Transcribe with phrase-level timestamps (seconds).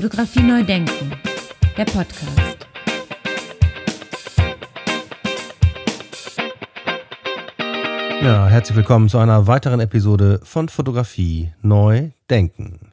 [0.00, 1.12] Fotografie neu denken,
[1.76, 2.68] der Podcast.
[8.22, 12.92] Ja, herzlich willkommen zu einer weiteren Episode von Fotografie neu denken.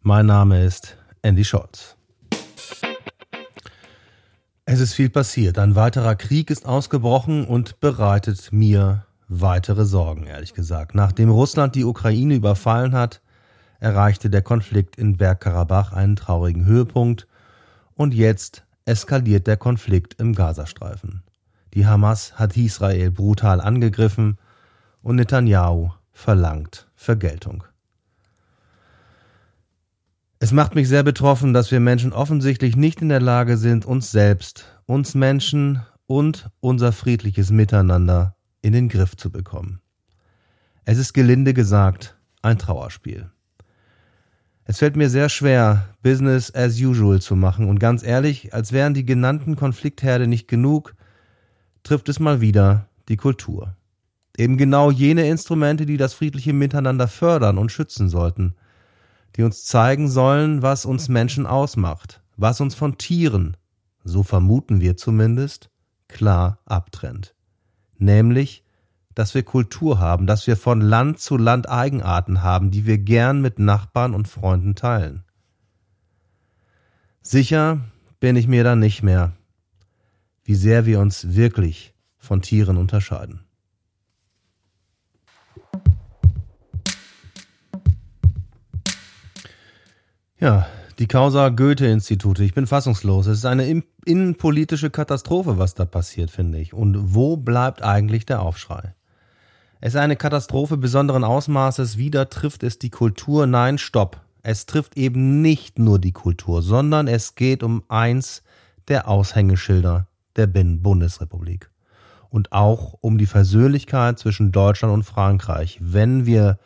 [0.00, 1.98] Mein Name ist Andy Scholz.
[4.64, 5.58] Es ist viel passiert.
[5.58, 10.94] Ein weiterer Krieg ist ausgebrochen und bereitet mir weitere Sorgen, ehrlich gesagt.
[10.94, 13.20] Nachdem Russland die Ukraine überfallen hat,
[13.82, 17.26] erreichte der Konflikt in Bergkarabach einen traurigen Höhepunkt
[17.94, 21.24] und jetzt eskaliert der Konflikt im Gazastreifen.
[21.74, 24.38] Die Hamas hat Israel brutal angegriffen
[25.02, 27.64] und Netanyahu verlangt Vergeltung.
[30.38, 34.12] Es macht mich sehr betroffen, dass wir Menschen offensichtlich nicht in der Lage sind, uns
[34.12, 39.80] selbst, uns Menschen und unser friedliches Miteinander in den Griff zu bekommen.
[40.84, 43.30] Es ist gelinde gesagt ein Trauerspiel.
[44.64, 48.94] Es fällt mir sehr schwer, Business as usual zu machen und ganz ehrlich, als wären
[48.94, 50.94] die genannten Konfliktherde nicht genug,
[51.82, 53.76] trifft es mal wieder die Kultur.
[54.36, 58.54] Eben genau jene Instrumente, die das friedliche Miteinander fördern und schützen sollten,
[59.36, 63.56] die uns zeigen sollen, was uns Menschen ausmacht, was uns von Tieren,
[64.04, 65.70] so vermuten wir zumindest,
[66.08, 67.34] klar abtrennt.
[67.98, 68.61] Nämlich
[69.14, 73.40] dass wir Kultur haben, dass wir von Land zu Land Eigenarten haben, die wir gern
[73.40, 75.24] mit Nachbarn und Freunden teilen.
[77.22, 77.80] Sicher
[78.20, 79.32] bin ich mir dann nicht mehr,
[80.44, 83.40] wie sehr wir uns wirklich von Tieren unterscheiden.
[90.38, 90.66] Ja,
[90.98, 92.42] die Causa Goethe-Institute.
[92.42, 93.26] Ich bin fassungslos.
[93.26, 96.74] Es ist eine innenpolitische Katastrophe, was da passiert, finde ich.
[96.74, 98.94] Und wo bleibt eigentlich der Aufschrei?
[99.84, 101.98] Es ist eine Katastrophe besonderen Ausmaßes.
[101.98, 103.48] Wieder trifft es die Kultur.
[103.48, 104.20] Nein, stopp.
[104.44, 108.44] Es trifft eben nicht nur die Kultur, sondern es geht um eins
[108.86, 111.68] der Aushängeschilder der Bundesrepublik.
[112.30, 116.60] Und auch um die Versöhnlichkeit zwischen Deutschland und Frankreich, wenn wir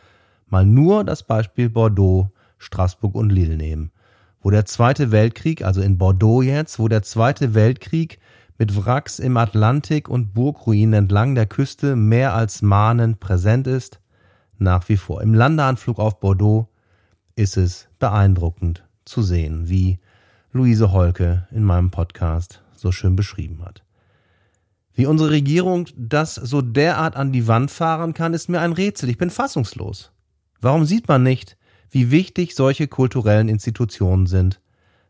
[0.47, 2.28] mal nur das Beispiel Bordeaux,
[2.59, 3.93] Straßburg und Lille nehmen,
[4.43, 8.19] wo der Zweite Weltkrieg, also in Bordeaux jetzt, wo der Zweite Weltkrieg
[8.59, 14.00] mit Wracks im Atlantik und Burgruinen entlang der Küste mehr als mahnend präsent ist,
[14.59, 15.22] nach wie vor.
[15.22, 16.69] Im Landeanflug auf Bordeaux
[17.34, 19.99] ist es beeindruckend zu sehen, wie
[20.53, 23.83] Luise Holke in meinem Podcast so schön beschrieben hat.
[24.94, 29.11] Wie unsere Regierung das so derart an die Wand fahren kann, ist mir ein Rätsel.
[29.11, 30.11] Ich bin fassungslos.
[30.62, 31.59] Warum sieht man nicht,
[31.91, 34.62] wie wichtig solche kulturellen Institutionen sind?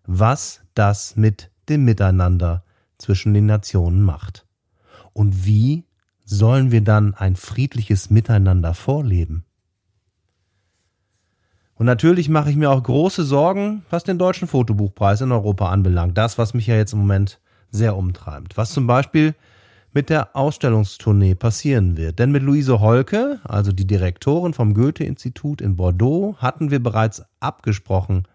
[0.04, 2.64] Was das mit dem Miteinander
[2.98, 4.46] zwischen den Nationen macht.
[5.12, 5.84] Und wie
[6.24, 9.44] sollen wir dann ein friedliches Miteinander vorleben?
[11.74, 16.16] Und natürlich mache ich mir auch große Sorgen, was den deutschen Fotobuchpreis in Europa anbelangt.
[16.16, 17.38] Das, was mich ja jetzt im Moment
[17.70, 18.56] sehr umtreibt.
[18.56, 19.34] Was zum Beispiel
[19.92, 22.18] mit der Ausstellungstournee passieren wird.
[22.18, 28.28] Denn mit Luise Holke, also die Direktorin vom Goethe-Institut in Bordeaux, hatten wir bereits abgesprochen,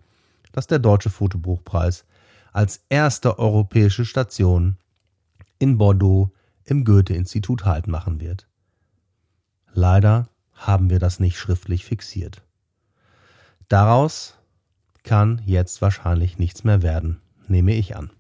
[0.52, 2.06] dass der Deutsche Fotobuchpreis
[2.52, 4.78] als erste europäische Station
[5.60, 6.32] in Bordeaux
[6.64, 8.48] im Goethe-Institut Halt machen wird.
[9.74, 12.42] Leider haben wir das nicht schriftlich fixiert.
[13.68, 14.36] Daraus
[15.04, 18.12] kann jetzt wahrscheinlich nichts mehr werden, nehme ich an.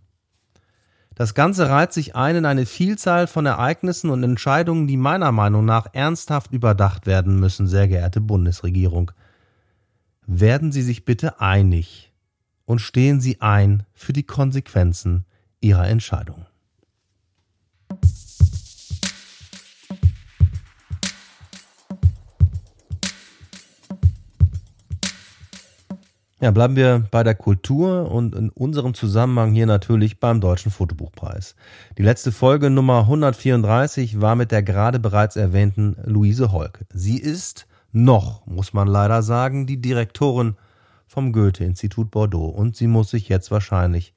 [1.14, 5.66] Das Ganze reiht sich ein in eine Vielzahl von Ereignissen und Entscheidungen, die meiner Meinung
[5.66, 9.12] nach ernsthaft überdacht werden müssen, sehr geehrte Bundesregierung.
[10.26, 12.11] Werden Sie sich bitte einig
[12.66, 15.26] und stehen Sie ein für die Konsequenzen
[15.60, 16.46] Ihrer Entscheidung.
[26.42, 31.56] Ja, bleiben wir bei der Kultur und in unserem Zusammenhang hier natürlich beim Deutschen Fotobuchpreis.
[32.00, 36.84] Die letzte Folge Nummer 134 war mit der gerade bereits erwähnten Luise Holk.
[36.92, 40.56] Sie ist noch, muss man leider sagen, die Direktorin
[41.12, 44.14] vom Goethe-Institut Bordeaux und sie muss sich jetzt wahrscheinlich,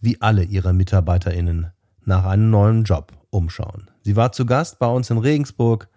[0.00, 1.72] wie alle ihre MitarbeiterInnen,
[2.04, 3.90] nach einem neuen Job umschauen.
[4.02, 5.88] Sie war zu Gast bei uns in Regensburg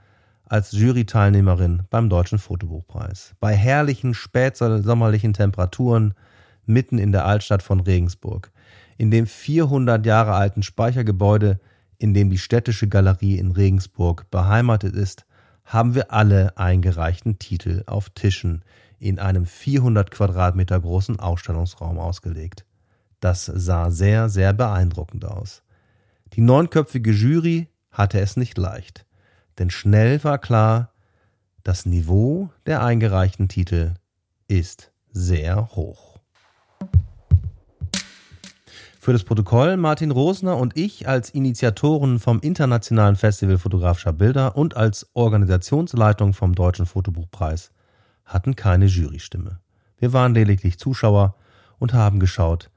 [0.43, 3.35] als Juryteilnehmerin beim Deutschen Fotobuchpreis.
[3.39, 6.15] Bei herrlichen spätsommerlichen Temperaturen
[6.65, 8.51] mitten in der Altstadt von Regensburg,
[8.97, 11.59] in dem 400 Jahre alten Speichergebäude,
[11.99, 15.26] in dem die städtische Galerie in Regensburg beheimatet ist,
[15.67, 18.63] haben wir alle eingereichten Titel auf Tischen
[18.99, 22.65] in einem 400 Quadratmeter großen Ausstellungsraum ausgelegt.
[23.19, 25.63] Das sah sehr, sehr beeindruckend aus.
[26.33, 29.05] Die neunköpfige Jury hatte es nicht leicht,
[29.59, 30.93] denn schnell war klar,
[31.63, 33.95] das Niveau der eingereichten Titel
[34.47, 36.16] ist sehr hoch.
[39.07, 44.75] Für das Protokoll Martin Rosner und ich als Initiatoren vom Internationalen Festival fotografischer Bilder und
[44.75, 47.71] als Organisationsleitung vom Deutschen Fotobuchpreis
[48.25, 49.61] hatten keine Jurystimme.
[49.97, 51.35] Wir waren lediglich Zuschauer
[51.79, 52.69] und haben geschaut,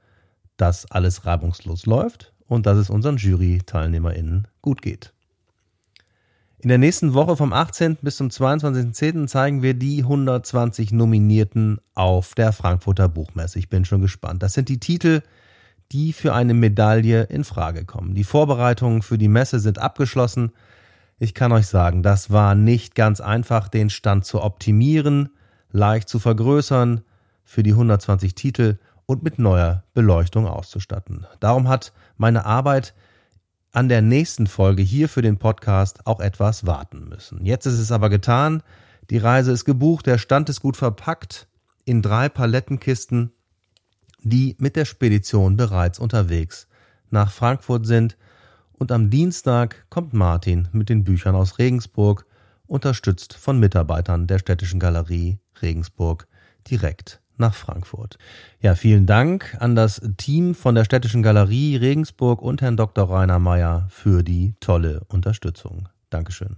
[0.55, 5.11] dass alles reibungslos läuft und dass es unseren Jury-TeilnehmerInnen gut geht.
[6.59, 7.97] In der nächsten Woche vom 18.
[8.01, 9.27] bis zum 22.10.
[9.27, 13.59] zeigen wir die 120 Nominierten auf der Frankfurter Buchmesse.
[13.59, 14.41] Ich bin schon gespannt.
[14.41, 15.23] Das sind die Titel,
[15.91, 18.15] die für eine Medaille in Frage kommen.
[18.15, 20.51] Die Vorbereitungen für die Messe sind abgeschlossen.
[21.19, 25.29] Ich kann euch sagen, das war nicht ganz einfach, den Stand zu optimieren,
[25.71, 27.01] leicht zu vergrößern
[27.43, 31.25] für die 120 Titel und mit neuer Beleuchtung auszustatten.
[31.39, 32.93] Darum hat meine Arbeit
[33.73, 37.45] an der nächsten Folge hier für den Podcast auch etwas warten müssen.
[37.45, 38.63] Jetzt ist es aber getan.
[39.09, 41.47] Die Reise ist gebucht, der Stand ist gut verpackt
[41.85, 43.31] in drei Palettenkisten
[44.21, 46.67] die mit der Spedition bereits unterwegs
[47.09, 48.17] nach Frankfurt sind
[48.73, 52.25] und am Dienstag kommt Martin mit den Büchern aus Regensburg,
[52.65, 56.27] unterstützt von Mitarbeitern der Städtischen Galerie Regensburg,
[56.69, 58.17] direkt nach Frankfurt.
[58.61, 63.09] Ja, vielen Dank an das Team von der Städtischen Galerie Regensburg und Herrn Dr.
[63.09, 65.89] Rainer Meyer für die tolle Unterstützung.
[66.09, 66.57] Dankeschön.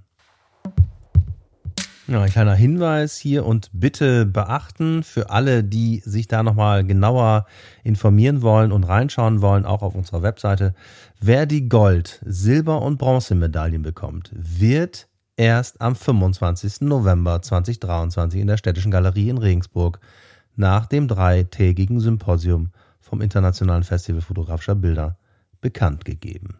[2.13, 7.48] Ja, ein kleiner Hinweis hier und bitte beachten für alle, die sich da nochmal genauer
[7.83, 10.75] informieren wollen und reinschauen wollen, auch auf unserer Webseite.
[11.19, 15.07] Wer die Gold-, Silber- und Bronzemedaillen bekommt, wird
[15.38, 16.81] erst am 25.
[16.81, 20.00] November 2023 in der Städtischen Galerie in Regensburg
[20.56, 25.18] nach dem dreitägigen Symposium vom Internationalen Festival fotografischer Bilder
[25.62, 26.60] bekannt gegeben.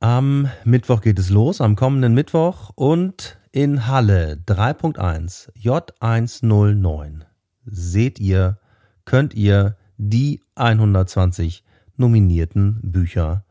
[0.00, 7.22] Am Mittwoch geht es los, am kommenden Mittwoch und in Halle 3.1 J109
[7.64, 8.58] seht ihr,
[9.04, 11.64] könnt ihr die 120
[11.96, 13.44] nominierten Bücher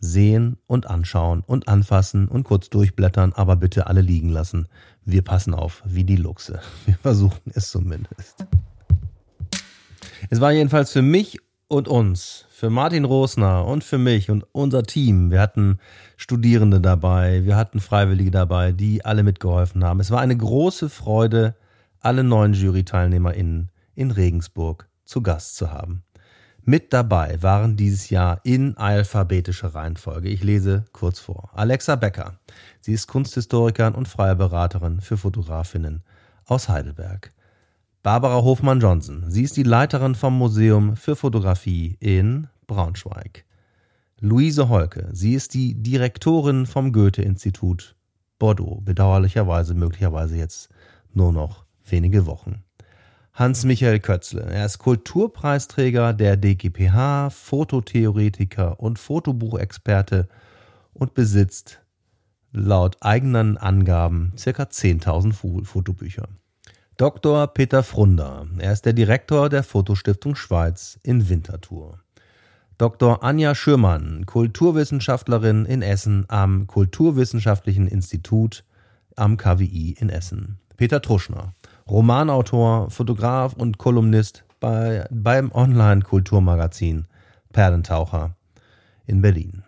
[0.00, 4.68] sehen und anschauen und anfassen und kurz durchblättern, aber bitte alle liegen lassen.
[5.04, 6.60] Wir passen auf wie die Luchse.
[6.86, 8.46] Wir versuchen es zumindest.
[10.30, 11.38] Es war jedenfalls für mich
[11.72, 15.30] und uns, für Martin Rosner und für mich und unser Team.
[15.30, 15.78] Wir hatten
[16.18, 19.98] Studierende dabei, wir hatten Freiwillige dabei, die alle mitgeholfen haben.
[19.98, 21.56] Es war eine große Freude,
[21.98, 26.04] alle neuen Jury-TeilnehmerInnen in Regensburg zu Gast zu haben.
[26.62, 30.28] Mit dabei waren dieses Jahr in alphabetischer Reihenfolge.
[30.28, 31.50] Ich lese kurz vor.
[31.54, 32.38] Alexa Becker.
[32.82, 36.02] Sie ist Kunsthistorikerin und freie Beraterin für Fotografinnen
[36.44, 37.32] aus Heidelberg.
[38.02, 39.26] Barbara Hofmann-Johnson.
[39.28, 43.44] Sie ist die Leiterin vom Museum für Fotografie in Braunschweig.
[44.18, 45.08] Luise Holke.
[45.12, 47.94] Sie ist die Direktorin vom Goethe-Institut
[48.40, 48.80] Bordeaux.
[48.80, 50.68] Bedauerlicherweise möglicherweise jetzt
[51.12, 52.64] nur noch wenige Wochen.
[53.34, 54.42] Hans-Michael Kötzle.
[54.50, 60.26] Er ist Kulturpreisträger der DGPH, Fototheoretiker und Fotobuchexperte
[60.92, 61.80] und besitzt
[62.50, 64.64] laut eigenen Angaben ca.
[64.64, 66.28] 10.000 Fotobücher.
[66.98, 67.46] Dr.
[67.46, 68.46] Peter Frunder.
[68.58, 71.98] Er ist der Direktor der Fotostiftung Schweiz in Winterthur.
[72.76, 73.24] Dr.
[73.24, 78.62] Anja Schürmann, Kulturwissenschaftlerin in Essen am Kulturwissenschaftlichen Institut
[79.16, 80.58] am KWI in Essen.
[80.76, 81.54] Peter Truschner,
[81.88, 87.06] Romanautor, Fotograf und Kolumnist bei, beim Online-Kulturmagazin
[87.52, 88.36] Perlentaucher
[89.06, 89.62] in Berlin.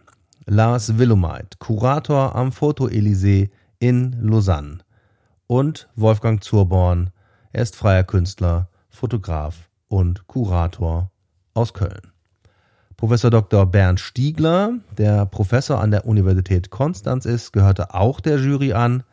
[0.45, 4.79] Lars Willumeit, Kurator am Foto Elysée in Lausanne.
[5.47, 7.11] Und Wolfgang Zurborn,
[7.55, 11.13] er ist freier Künstler, Fotograf und Kurator
[11.55, 12.11] aus Köln.
[12.97, 13.65] Professor Dr.
[13.67, 19.05] Bernd Stiegler, der Professor an der Universität Konstanz ist, gehörte auch der Jury an,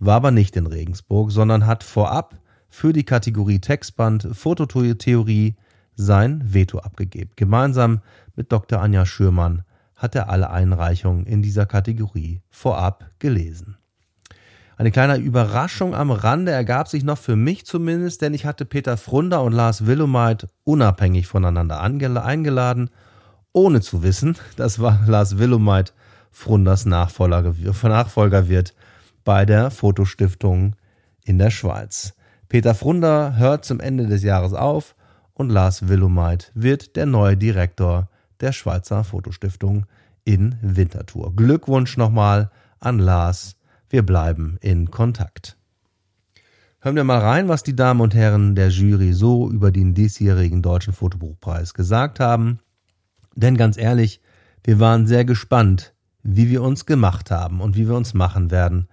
[0.00, 2.36] war aber nicht in Regensburg, sondern hat vorab
[2.68, 5.54] für die Kategorie Textband Fototheorie
[5.94, 7.30] sein Veto abgegeben.
[7.36, 8.00] Gemeinsam
[8.34, 8.80] mit Dr.
[8.80, 9.62] Anja Schürmann
[9.94, 13.76] hat er alle Einreichungen in dieser Kategorie vorab gelesen.
[14.76, 18.96] Eine kleine Überraschung am Rande ergab sich noch für mich zumindest, denn ich hatte Peter
[18.96, 22.90] Frunder und Lars Willumeit unabhängig voneinander eingeladen,
[23.52, 25.94] ohne zu wissen, dass Lars Willumeit
[26.32, 27.54] Frunders Nachfolger,
[28.48, 28.74] wird
[29.22, 30.74] bei der Fotostiftung
[31.24, 32.14] in der Schweiz.
[32.48, 34.96] Peter Frunder hört zum Ende des Jahres auf
[35.32, 38.08] und Lars Willumeit wird der neue Direktor
[38.40, 39.86] der Schweizer Fotostiftung
[40.24, 41.34] in Winterthur.
[41.34, 42.50] Glückwunsch nochmal
[42.80, 43.56] an Lars
[43.94, 45.56] wir bleiben in Kontakt.
[46.80, 50.62] Hören wir mal rein, was die Damen und Herren der Jury so über den diesjährigen
[50.62, 52.58] Deutschen Fotobuchpreis gesagt haben.
[53.36, 54.20] Denn ganz ehrlich,
[54.64, 58.88] wir waren sehr gespannt, wie wir uns gemacht haben und wie wir uns machen werden.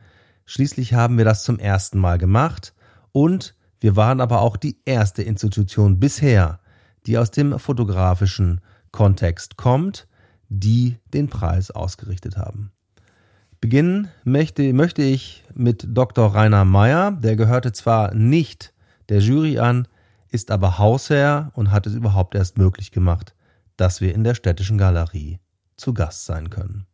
[0.46, 2.76] Schließlich haben wir das zum ersten Mal gemacht
[3.12, 6.60] und wir waren aber auch die erste Institution bisher,
[7.08, 10.08] die aus dem fotografischen Kontext kommt,
[10.48, 12.72] die den Preis ausgerichtet haben.
[13.62, 16.34] Beginnen möchte, möchte ich mit Dr.
[16.34, 18.74] Rainer Meyer, der gehörte zwar nicht
[19.10, 19.88] der Jury an,
[20.30, 23.36] ist aber Hausherr und hat es überhaupt erst möglich gemacht,
[23.78, 25.40] dass wir in der Städtischen Galerie
[25.78, 26.88] zu Gast sein können.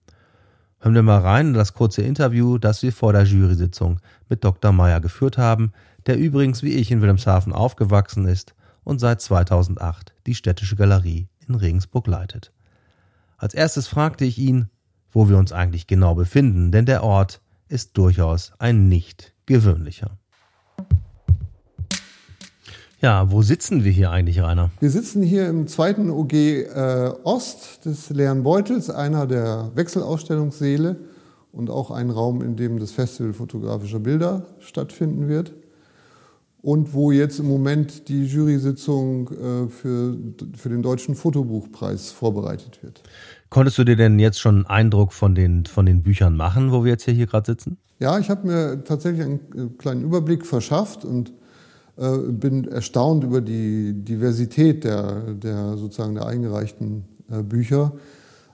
[0.80, 4.74] Hören wir mal rein in das kurze Interview, das wir vor der Jury-Sitzung mit Dr.
[4.74, 5.72] Meyer geführt haben,
[6.06, 11.56] der übrigens wie ich in Wilhelmshaven aufgewachsen ist und seit 2008 die Städtische Galerie in
[11.56, 12.52] Regensburg leitet.
[13.38, 14.68] Als erstes fragte ich ihn,
[15.12, 20.18] wo wir uns eigentlich genau befinden, denn der Ort ist durchaus ein nicht gewöhnlicher.
[23.00, 24.72] Ja, wo sitzen wir hier eigentlich, Rainer?
[24.80, 30.96] Wir sitzen hier im zweiten OG äh, Ost des leeren Beutels, einer der Wechselausstellungssäle
[31.52, 35.54] und auch ein Raum, in dem das Festival fotografischer Bilder stattfinden wird.
[36.64, 40.18] Und wo jetzt im Moment die Jury-Sitzung äh, für,
[40.56, 43.04] für den Deutschen Fotobuchpreis vorbereitet wird.
[43.50, 46.84] Konntest du dir denn jetzt schon einen Eindruck von den, von den Büchern machen, wo
[46.84, 47.78] wir jetzt hier, gerade sitzen?
[48.00, 51.32] Ja, ich habe mir tatsächlich einen äh, kleinen Überblick verschafft und
[51.98, 57.94] äh, bin erstaunt über die Diversität der, der sozusagen der eingereichten äh, Bücher.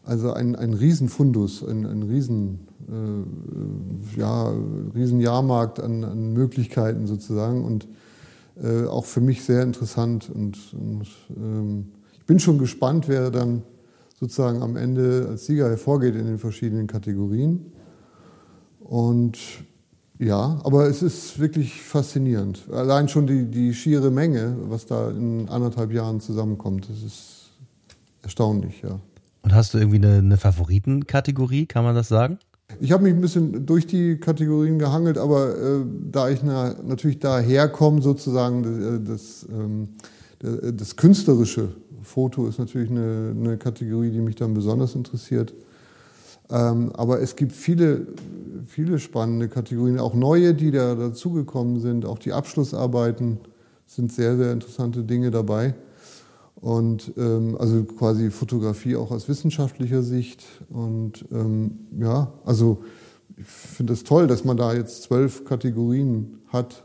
[0.06, 4.54] Also ein, ein Riesenfundus, ein, ein Riesen, äh, ja,
[4.96, 7.88] Riesenjahrmarkt an, an Möglichkeiten sozusagen und
[8.62, 10.30] äh, auch für mich sehr interessant.
[10.34, 13.64] Und, und ähm, ich bin schon gespannt, wer dann
[14.14, 17.72] sozusagen am Ende als Sieger hervorgeht in den verschiedenen Kategorien.
[18.80, 19.38] Und
[20.20, 22.70] ja, aber es ist wirklich faszinierend.
[22.72, 27.52] Allein schon die, die schiere Menge, was da in anderthalb Jahren zusammenkommt, das ist
[28.22, 29.00] erstaunlich, ja.
[29.42, 32.40] Und hast du irgendwie eine, eine Favoritenkategorie, kann man das sagen?
[32.80, 37.20] Ich habe mich ein bisschen durch die Kategorien gehangelt, aber äh, da ich na, natürlich
[37.20, 39.90] daherkomme, sozusagen, das, ähm,
[40.40, 41.70] das, künstlerische
[42.04, 45.54] Foto ist natürlich eine, eine, Kategorie, die mich dann besonders interessiert.
[46.50, 48.08] Ähm, aber es gibt viele
[48.66, 52.06] viele spannende Kategorien, auch neue, die da dazugekommen sind.
[52.06, 53.40] Auch die Abschlussarbeiten
[53.86, 55.76] sind sehr, sehr interessante Dinge dabei.
[56.56, 60.44] Und ähm, also quasi Fotografie auch aus wissenschaftlicher Sicht.
[60.70, 62.84] Und ähm, ja, also
[63.36, 66.84] ich finde es das toll, dass man da jetzt zwölf Kategorien hat,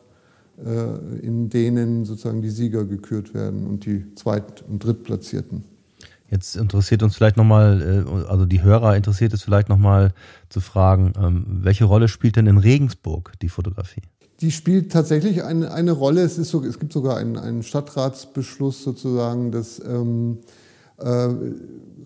[1.22, 5.62] in denen sozusagen die Sieger gekürt werden und die Zweit- und Drittplatzierten.
[6.30, 10.12] Jetzt interessiert uns vielleicht nochmal, äh, also die Hörer interessiert es vielleicht nochmal
[10.50, 14.02] zu fragen, ähm, welche Rolle spielt denn in Regensburg die Fotografie?
[14.40, 16.22] Die spielt tatsächlich eine, eine Rolle.
[16.22, 20.38] Es, ist so, es gibt sogar einen, einen Stadtratsbeschluss sozusagen, dass ähm,
[20.98, 21.28] äh,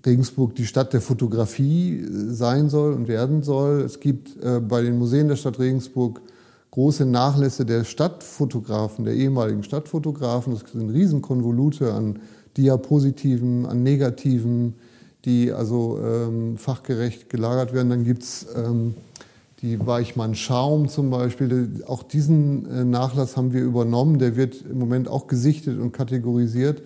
[0.06, 3.82] Regensburg die Stadt der Fotografie sein soll und werden soll.
[3.82, 6.22] Es gibt äh, bei den Museen der Stadt Regensburg
[6.72, 10.54] große Nachlässe der Stadtfotografen, der ehemaligen Stadtfotografen.
[10.54, 12.18] Das sind Riesenkonvolute an
[12.56, 14.74] Diapositiven, an Negativen,
[15.24, 17.90] die also ähm, fachgerecht gelagert werden.
[17.90, 18.94] Dann gibt es ähm,
[19.60, 21.82] die Weichmann Schaum zum Beispiel.
[21.86, 24.18] Auch diesen äh, Nachlass haben wir übernommen.
[24.18, 26.82] Der wird im Moment auch gesichtet und kategorisiert.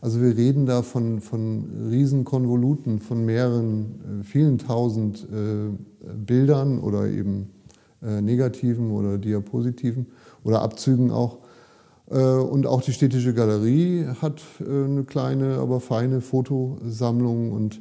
[0.00, 5.70] Also wir reden da von, von Riesenkonvoluten, von mehreren, äh, vielen tausend äh,
[6.26, 7.50] Bildern oder eben
[8.02, 10.06] äh, Negativen oder Diapositiven
[10.44, 11.38] oder Abzügen auch.
[12.10, 17.52] Äh, und auch die Städtische Galerie hat äh, eine kleine, aber feine Fotosammlung.
[17.52, 17.80] Und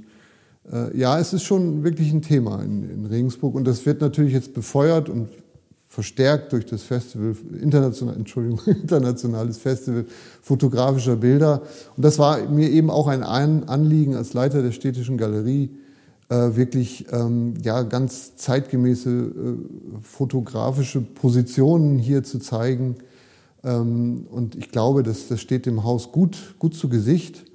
[0.94, 3.56] ja, es ist schon wirklich ein Thema in, in Regensburg.
[3.56, 5.30] Und das wird natürlich jetzt befeuert und
[5.88, 10.06] verstärkt durch das Festival, international, Entschuldigung, internationales Festival
[10.42, 11.62] fotografischer Bilder.
[11.96, 15.70] Und das war mir eben auch ein Anliegen als Leiter der Städtischen Galerie,
[16.30, 19.32] wirklich ähm, ja, ganz zeitgemäße
[20.02, 22.98] fotografische Positionen hier zu zeigen
[23.64, 27.46] ähm, und ich glaube, das, das steht dem Haus gut, gut zu Gesicht,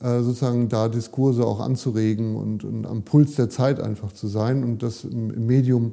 [0.00, 4.64] äh, sozusagen da Diskurse auch anzuregen und, und, am Puls der Zeit einfach zu sein
[4.64, 5.92] und das im, Medium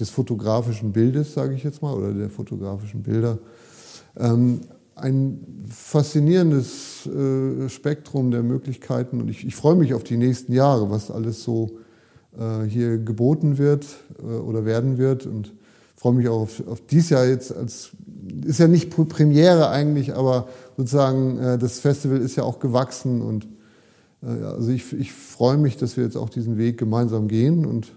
[0.00, 3.38] des fotografischen Bildes, sage ich jetzt mal, oder der fotografischen Bilder.
[4.16, 4.62] Ähm,
[5.02, 9.20] ein faszinierendes äh, Spektrum der Möglichkeiten.
[9.20, 11.78] Und ich, ich freue mich auf die nächsten Jahre, was alles so
[12.38, 13.86] äh, hier geboten wird
[14.22, 15.26] oder werden wird.
[15.26, 15.52] Und
[15.96, 17.92] freue mich auch auf, auf dies Jahr jetzt als
[18.44, 23.22] ist ja nicht Premiere eigentlich, aber sozusagen äh, das Festival ist ja auch gewachsen.
[23.22, 23.46] Und
[24.22, 27.66] äh, also ich, ich freue mich, dass wir jetzt auch diesen Weg gemeinsam gehen.
[27.66, 27.92] Und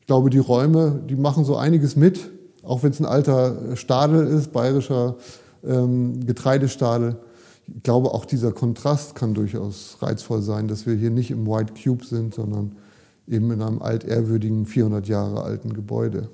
[0.00, 2.30] ich glaube, die Räume, die machen so einiges mit,
[2.62, 5.16] auch wenn es ein alter Stadel ist, bayerischer
[5.66, 7.16] ähm, Getreidestadel.
[7.66, 11.74] Ich glaube, auch dieser Kontrast kann durchaus reizvoll sein, dass wir hier nicht im White
[11.82, 12.76] Cube sind, sondern
[13.26, 16.28] eben in einem altehrwürdigen, 400 Jahre alten Gebäude.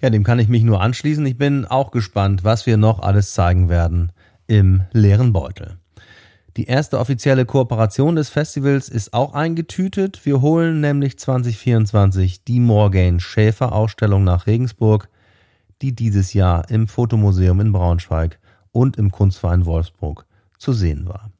[0.00, 1.24] Ja, dem kann ich mich nur anschließen.
[1.26, 4.12] Ich bin auch gespannt, was wir noch alles zeigen werden
[4.48, 5.76] im leeren Beutel.
[6.58, 10.26] Die erste offizielle Kooperation des Festivals ist auch eingetütet.
[10.26, 15.08] Wir holen nämlich 2024 die Morgaine Schäfer Ausstellung nach Regensburg,
[15.82, 18.38] die dieses Jahr im Fotomuseum in Braunschweig
[18.70, 21.30] und im Kunstverein Wolfsburg zu sehen war.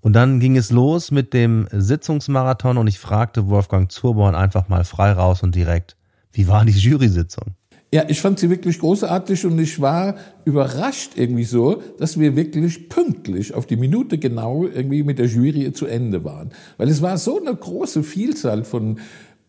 [0.00, 4.84] Und dann ging es los mit dem Sitzungsmarathon und ich fragte Wolfgang Zurborn einfach mal
[4.84, 5.96] frei raus und direkt,
[6.32, 7.54] wie war die Jury-Sitzung?
[7.94, 10.14] Ja, ich fand sie wirklich großartig und ich war
[10.46, 15.74] überrascht irgendwie so, dass wir wirklich pünktlich auf die Minute genau irgendwie mit der Jury
[15.74, 16.52] zu Ende waren.
[16.78, 18.98] Weil es war so eine große Vielzahl von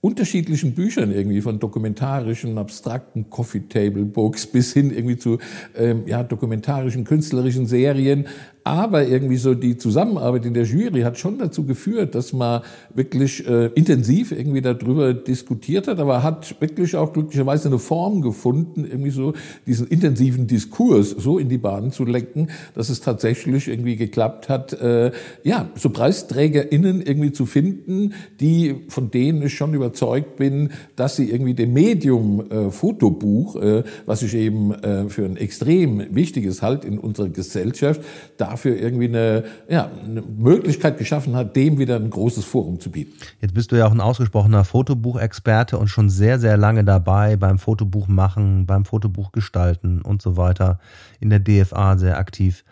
[0.04, 5.40] unterschiedlichen Büchern irgendwie, von dokumentarischen, abstrakten Coffee Table Books bis hin irgendwie zu
[5.78, 8.28] ähm, ja, dokumentarischen, künstlerischen Serien.
[8.66, 12.62] Aber irgendwie so die Zusammenarbeit in der Jury hat schon dazu geführt, dass man
[12.94, 18.86] wirklich äh, intensiv irgendwie darüber diskutiert hat, aber hat wirklich auch glücklicherweise eine Form gefunden,
[18.86, 19.34] irgendwie so
[19.68, 24.72] diesen intensiven Diskurs so in die Bahn zu lenken, dass es tatsächlich irgendwie geklappt hat,
[24.74, 25.12] äh,
[25.44, 31.30] ja, so PreisträgerInnen irgendwie zu finden, die, von denen ich schon überzeugt bin, dass sie
[31.30, 36.86] irgendwie dem Medium äh, Fotobuch, äh, was ich eben äh, für ein extrem wichtiges halt
[36.86, 38.02] in unserer Gesellschaft,
[38.38, 42.92] da dafür irgendwie eine, ja, eine Möglichkeit geschaffen hat, dem wieder ein großes Forum zu
[42.92, 43.14] bieten.
[43.42, 47.58] Jetzt bist du ja auch ein ausgesprochener Fotobuchexperte und schon sehr, sehr lange dabei beim
[47.58, 50.80] Fotobuch machen, beim Fotobuch gestalten und so weiter,
[51.20, 52.64] in der DFA sehr aktiv.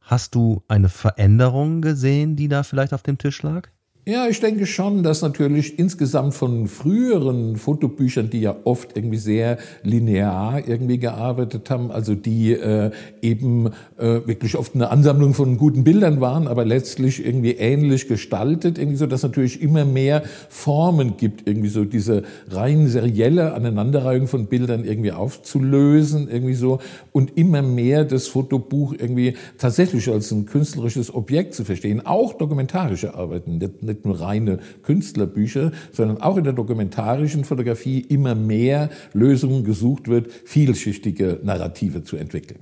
[0.00, 3.68] Hast du eine Veränderung gesehen, die da vielleicht auf dem Tisch lag?
[4.10, 9.56] Ja, ich denke schon, dass natürlich insgesamt von früheren Fotobüchern, die ja oft irgendwie sehr
[9.84, 12.90] linear irgendwie gearbeitet haben, also die äh,
[13.22, 18.78] eben äh, wirklich oft eine Ansammlung von guten Bildern waren, aber letztlich irgendwie ähnlich gestaltet,
[18.78, 24.46] irgendwie so, dass natürlich immer mehr Formen gibt, irgendwie so diese rein serielle Aneinanderreihung von
[24.46, 26.80] Bildern irgendwie aufzulösen, irgendwie so
[27.12, 33.14] und immer mehr das Fotobuch irgendwie tatsächlich als ein künstlerisches Objekt zu verstehen, auch dokumentarische
[33.14, 33.58] Arbeiten.
[33.58, 40.30] Nicht nur reine Künstlerbücher, sondern auch in der dokumentarischen Fotografie immer mehr Lösungen gesucht wird,
[40.30, 42.60] vielschichtige Narrative zu entwickeln.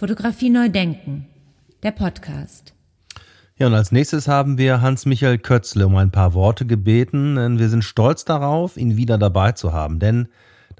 [0.00, 1.26] Fotografie neu denken,
[1.82, 2.72] der Podcast.
[3.58, 7.68] Ja, und als nächstes haben wir Hans-Michael Kötzle um ein paar Worte gebeten, denn wir
[7.68, 10.28] sind stolz darauf, ihn wieder dabei zu haben, denn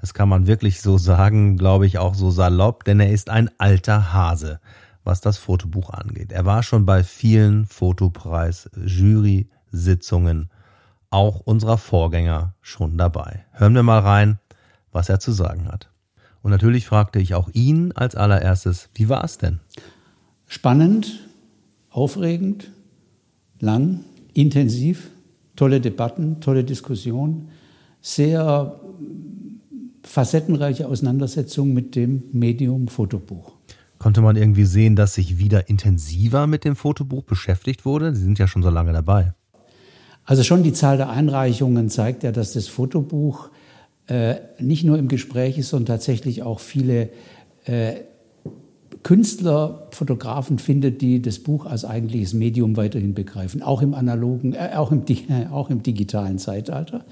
[0.01, 3.51] das kann man wirklich so sagen, glaube ich auch so salopp, denn er ist ein
[3.59, 4.59] alter Hase,
[5.03, 6.31] was das Fotobuch angeht.
[6.31, 10.49] Er war schon bei vielen Fotopreis-Jury-Sitzungen,
[11.11, 13.45] auch unserer Vorgänger, schon dabei.
[13.51, 14.39] Hören wir mal rein,
[14.91, 15.91] was er zu sagen hat.
[16.41, 19.59] Und natürlich fragte ich auch ihn als allererstes, wie war es denn?
[20.47, 21.29] Spannend,
[21.91, 22.71] aufregend,
[23.59, 23.99] lang,
[24.33, 25.11] intensiv,
[25.55, 27.49] tolle Debatten, tolle Diskussionen,
[28.01, 28.79] sehr
[30.03, 33.53] facettenreiche Auseinandersetzung mit dem Medium Fotobuch.
[33.99, 38.15] Konnte man irgendwie sehen, dass sich wieder intensiver mit dem Fotobuch beschäftigt wurde?
[38.15, 39.33] Sie sind ja schon so lange dabei.
[40.25, 43.49] Also schon die Zahl der Einreichungen zeigt ja, dass das Fotobuch
[44.07, 47.09] äh, nicht nur im Gespräch ist, sondern tatsächlich auch viele
[47.65, 48.01] äh,
[49.03, 54.71] Künstler, Fotografen findet, die das Buch als eigentliches Medium weiterhin begreifen, auch im analogen, äh,
[54.75, 55.03] auch, im,
[55.51, 57.05] auch im digitalen Zeitalter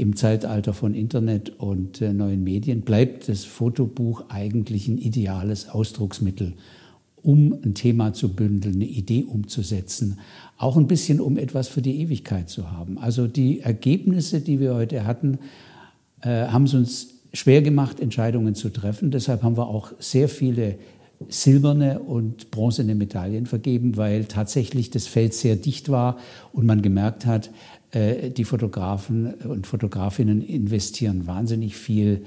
[0.00, 6.54] im Zeitalter von Internet und äh, neuen Medien bleibt das Fotobuch eigentlich ein ideales Ausdrucksmittel,
[7.22, 10.18] um ein Thema zu bündeln, eine Idee umzusetzen,
[10.56, 12.96] auch ein bisschen um etwas für die Ewigkeit zu haben.
[12.96, 15.38] Also die Ergebnisse, die wir heute hatten,
[16.22, 19.10] äh, haben es uns schwer gemacht, Entscheidungen zu treffen.
[19.10, 20.78] Deshalb haben wir auch sehr viele
[21.28, 26.16] silberne und bronzene Medaillen vergeben, weil tatsächlich das Feld sehr dicht war
[26.54, 27.50] und man gemerkt hat,
[27.92, 32.24] die Fotografen und Fotografinnen investieren wahnsinnig viel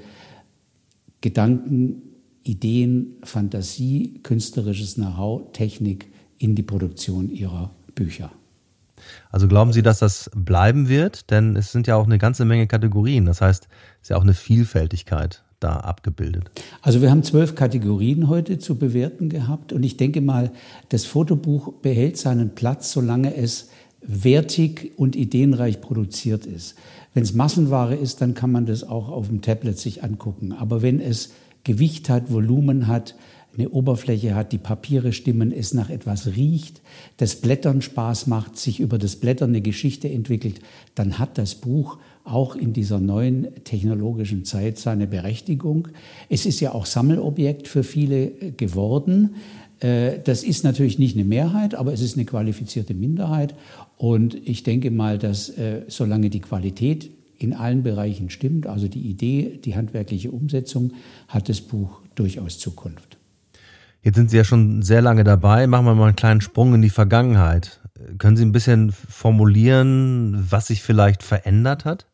[1.20, 2.02] Gedanken,
[2.42, 8.30] Ideen, Fantasie, künstlerisches Know-how, Technik in die Produktion ihrer Bücher.
[9.30, 11.30] Also glauben Sie, dass das bleiben wird?
[11.30, 13.24] Denn es sind ja auch eine ganze Menge Kategorien.
[13.24, 16.50] Das heißt, es ist ja auch eine Vielfältigkeit da abgebildet.
[16.82, 20.52] Also wir haben zwölf Kategorien heute zu bewerten gehabt und ich denke mal,
[20.90, 23.70] das Fotobuch behält seinen Platz, solange es
[24.06, 26.74] wertig und ideenreich produziert ist.
[27.14, 30.52] Wenn es Massenware ist, dann kann man das auch auf dem Tablet sich angucken.
[30.52, 33.14] Aber wenn es Gewicht hat, Volumen hat,
[33.56, 36.80] eine Oberfläche hat, die Papiere stimmen, es nach etwas riecht,
[37.18, 40.60] das Blättern Spaß macht, sich über das Blättern eine Geschichte entwickelt,
[40.94, 45.88] dann hat das Buch auch in dieser neuen technologischen Zeit seine Berechtigung.
[46.28, 49.36] Es ist ja auch Sammelobjekt für viele geworden.
[49.80, 53.54] Äh, das ist natürlich nicht eine Mehrheit, aber es ist eine qualifizierte Minderheit.
[53.96, 59.02] Und ich denke mal, dass äh, solange die Qualität in allen Bereichen stimmt, also die
[59.02, 60.92] Idee, die handwerkliche Umsetzung,
[61.28, 63.18] hat das Buch durchaus Zukunft.
[64.02, 65.66] Jetzt sind Sie ja schon sehr lange dabei.
[65.66, 67.80] Machen wir mal einen kleinen Sprung in die Vergangenheit.
[68.18, 72.06] Können Sie ein bisschen formulieren, was sich vielleicht verändert hat?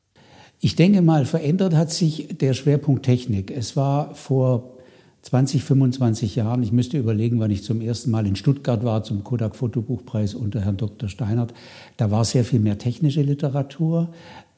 [0.60, 3.50] Ich denke mal, verändert hat sich der Schwerpunkt Technik.
[3.50, 4.76] Es war vor
[5.22, 9.22] 20, 25 Jahren, ich müsste überlegen, wann ich zum ersten Mal in Stuttgart war, zum
[9.22, 11.09] Kodak Fotobuchpreis unter Herrn Dr.
[11.09, 11.52] Steinert.
[11.98, 14.09] Da war sehr viel mehr technische Literatur.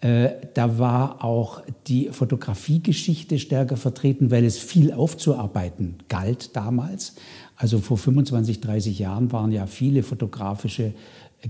[0.00, 7.16] Äh, da war auch die Fotografiegeschichte stärker vertreten, weil es viel aufzuarbeiten galt damals.
[7.56, 10.94] Also vor 25, 30 Jahren waren ja viele fotografische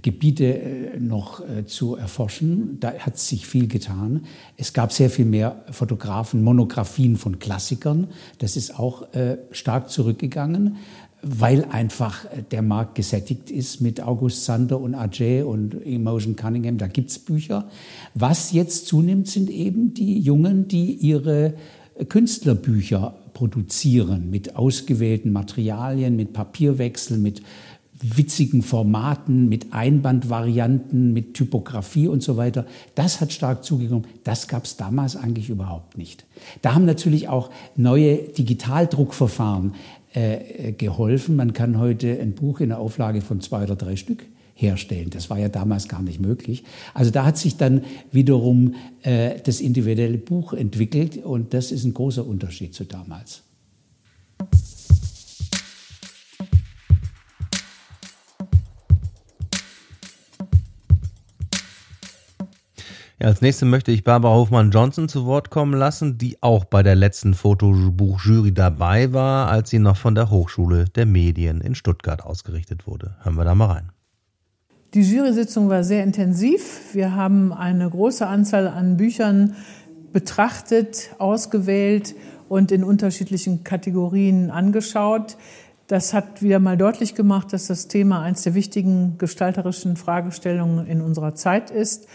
[0.00, 2.78] Gebiete äh, noch äh, zu erforschen.
[2.81, 4.24] Da hat sich viel getan.
[4.57, 8.09] Es gab sehr viel mehr Fotografen, Monographien von Klassikern.
[8.38, 9.07] Das ist auch
[9.50, 10.76] stark zurückgegangen
[11.22, 16.78] weil einfach der Markt gesättigt ist mit August Sander und Ajay und Emotion Cunningham.
[16.78, 17.68] Da gibt's Bücher.
[18.14, 21.55] Was jetzt zunimmt, sind eben die Jungen, die ihre
[22.09, 27.42] Künstlerbücher produzieren mit ausgewählten Materialien, mit Papierwechsel, mit
[28.02, 32.66] witzigen Formaten, mit Einbandvarianten, mit Typografie und so weiter.
[32.94, 34.06] Das hat stark zugenommen.
[34.24, 36.24] Das gab es damals eigentlich überhaupt nicht.
[36.60, 39.74] Da haben natürlich auch neue Digitaldruckverfahren
[40.12, 41.36] äh, geholfen.
[41.36, 45.10] Man kann heute ein Buch in einer Auflage von zwei oder drei Stück herstellen.
[45.10, 46.64] Das war ja damals gar nicht möglich.
[46.94, 51.94] Also da hat sich dann wiederum äh, das individuelle Buch entwickelt und das ist ein
[51.94, 53.42] großer Unterschied zu damals.
[63.22, 66.96] Ja, als nächstes möchte ich Barbara Hofmann-Johnson zu Wort kommen lassen, die auch bei der
[66.96, 72.88] letzten Fotobuchjury dabei war, als sie noch von der Hochschule der Medien in Stuttgart ausgerichtet
[72.88, 73.14] wurde.
[73.22, 73.92] Hören wir da mal rein.
[74.94, 76.92] Die Jury-Sitzung war sehr intensiv.
[76.94, 79.54] Wir haben eine große Anzahl an Büchern
[80.12, 82.16] betrachtet, ausgewählt
[82.48, 85.37] und in unterschiedlichen Kategorien angeschaut.
[85.87, 91.00] Das hat wieder mal deutlich gemacht, dass das Thema eines der wichtigen gestalterischen Fragestellungen in
[91.02, 92.08] unserer Zeit ist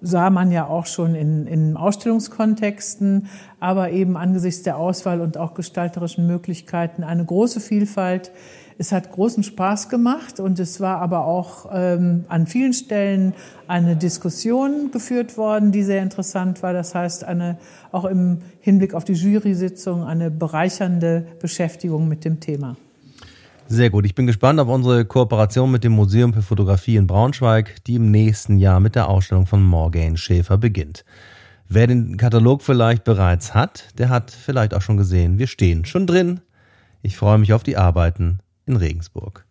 [0.00, 3.28] sah man ja auch schon in, in Ausstellungskontexten,
[3.60, 8.32] aber eben angesichts der Auswahl und auch gestalterischen Möglichkeiten eine große Vielfalt.
[8.78, 13.34] Es hat großen Spaß gemacht und es war aber auch ähm, an vielen Stellen
[13.68, 16.72] eine Diskussion geführt worden, die sehr interessant war.
[16.72, 17.58] Das heißt, eine,
[17.92, 22.76] auch im Hinblick auf die Jury-Sitzung eine bereichernde Beschäftigung mit dem Thema.
[23.72, 24.04] Sehr gut.
[24.04, 28.10] Ich bin gespannt auf unsere Kooperation mit dem Museum für Fotografie in Braunschweig, die im
[28.10, 31.04] nächsten Jahr mit der Ausstellung von Morgan Schäfer beginnt.
[31.68, 36.08] Wer den Katalog vielleicht bereits hat, der hat vielleicht auch schon gesehen, wir stehen schon
[36.08, 36.40] drin.
[37.00, 39.46] Ich freue mich auf die Arbeiten in Regensburg.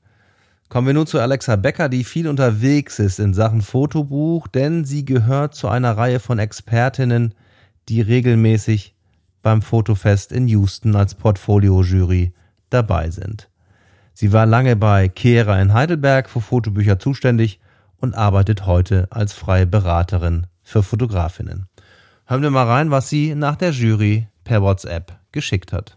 [0.68, 5.06] Kommen wir nun zu Alexa Becker, die viel unterwegs ist in Sachen Fotobuch, denn sie
[5.06, 7.36] gehört zu einer Reihe von Expertinnen,
[7.88, 8.96] die regelmäßig
[9.42, 12.34] beim Fotofest in Houston als Portfolio-Jury
[12.70, 13.50] dabei sind.
[14.20, 17.62] Sie war lange bei Kehrer in Heidelberg für Fotobücher zuständig
[18.02, 21.68] und arbeitet heute als freie Beraterin für Fotografinnen.
[22.26, 25.96] Hören wir mal rein, was sie nach der Jury per WhatsApp geschickt hat.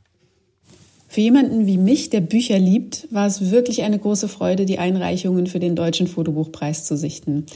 [1.08, 5.48] Für jemanden wie mich, der Bücher liebt, war es wirklich eine große Freude, die Einreichungen
[5.48, 7.46] für den Deutschen Fotobuchpreis zu sichten.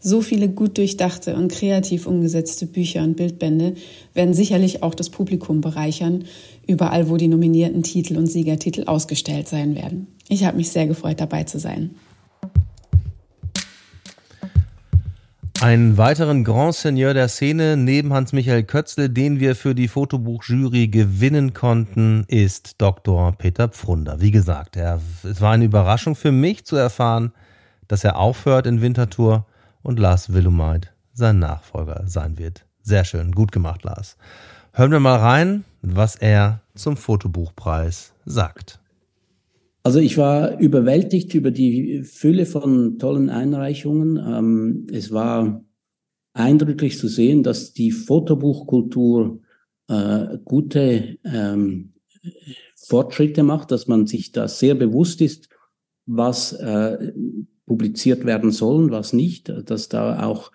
[0.00, 3.74] So viele gut durchdachte und kreativ umgesetzte Bücher und Bildbände
[4.14, 6.24] werden sicherlich auch das Publikum bereichern,
[6.68, 10.06] überall wo die nominierten Titel und Siegertitel ausgestellt sein werden.
[10.28, 11.96] Ich habe mich sehr gefreut, dabei zu sein.
[15.60, 21.52] Einen weiteren Grand Seigneur der Szene neben Hans-Michael Kötzle, den wir für die Fotobuchjury gewinnen
[21.52, 23.32] konnten, ist Dr.
[23.32, 24.20] Peter Pfrunder.
[24.20, 27.32] Wie gesagt, er, es war eine Überraschung für mich zu erfahren,
[27.88, 29.46] dass er aufhört in Winterthur
[29.82, 32.64] und Lars Willumeit sein Nachfolger sein wird.
[32.82, 34.16] Sehr schön, gut gemacht, Lars.
[34.78, 38.78] Hören wir mal rein, was er zum Fotobuchpreis sagt.
[39.82, 44.18] Also ich war überwältigt über die Fülle von tollen Einreichungen.
[44.18, 45.64] Ähm, es war
[46.32, 49.40] eindrücklich zu sehen, dass die Fotobuchkultur
[49.88, 51.94] äh, gute ähm,
[52.76, 55.48] Fortschritte macht, dass man sich da sehr bewusst ist,
[56.06, 57.14] was äh,
[57.66, 60.52] publiziert werden sollen, was nicht, dass da auch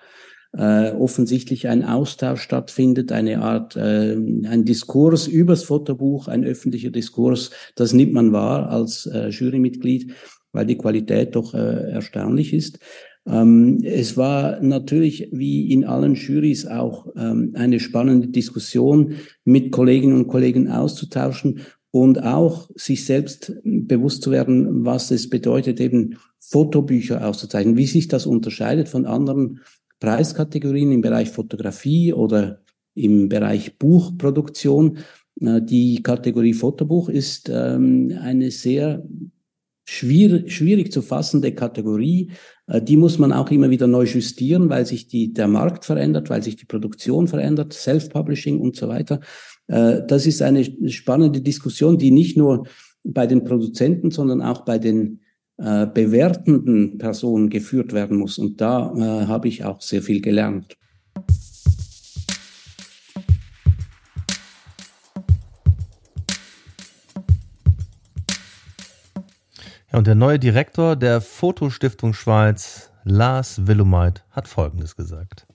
[0.55, 7.51] äh, offensichtlich ein Austausch stattfindet, eine Art, äh, ein Diskurs übers Fotobuch, ein öffentlicher Diskurs,
[7.75, 10.13] das nimmt man wahr als äh, Jurymitglied,
[10.51, 12.79] weil die Qualität doch äh, erstaunlich ist.
[13.25, 20.17] Ähm, es war natürlich wie in allen Jurys auch ähm, eine spannende Diskussion mit Kolleginnen
[20.17, 21.61] und Kollegen auszutauschen
[21.91, 28.07] und auch sich selbst bewusst zu werden, was es bedeutet, eben Fotobücher auszuzeichnen, wie sich
[28.07, 29.61] das unterscheidet von anderen
[30.03, 32.59] Preiskategorien im Bereich Fotografie oder
[32.93, 34.97] im Bereich Buchproduktion.
[35.39, 39.01] Äh, die Kategorie Fotobuch ist ähm, eine sehr
[39.85, 42.31] schwierig, zu fassende Kategorie.
[42.67, 46.29] Äh, die muss man auch immer wieder neu justieren, weil sich die, der Markt verändert,
[46.29, 49.21] weil sich die Produktion verändert, Self-Publishing und so weiter.
[49.67, 52.67] Äh, das ist eine spannende Diskussion, die nicht nur
[53.05, 55.21] bei den Produzenten, sondern auch bei den
[55.57, 58.37] äh, bewertenden Personen geführt werden muss.
[58.37, 60.77] Und da äh, habe ich auch sehr viel gelernt.
[69.91, 75.45] Ja, und der neue Direktor der Fotostiftung Schweiz, Lars Willumeit, hat Folgendes gesagt.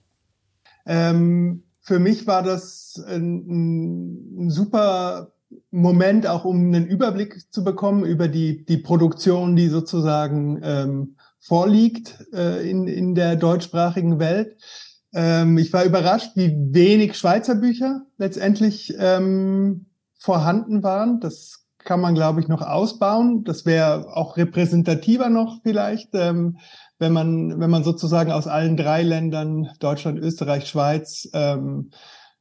[0.85, 5.33] Ähm, für mich war das ein, ein, super
[5.71, 12.25] Moment, auch um einen Überblick zu bekommen über die, die Produktion, die sozusagen ähm, vorliegt
[12.33, 14.57] äh, in, in der deutschsprachigen Welt.
[15.13, 21.19] Ähm, ich war überrascht, wie wenig Schweizer Bücher letztendlich ähm, vorhanden waren.
[21.19, 23.43] Das kann man, glaube ich, noch ausbauen.
[23.43, 26.57] Das wäre auch repräsentativer noch vielleicht, ähm,
[26.99, 31.91] wenn man, wenn man sozusagen aus allen drei Ländern, Deutschland, Österreich, Schweiz, ähm,